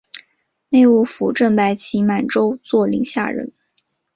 [0.69, 3.53] 内务府正白旗满洲佐领下人。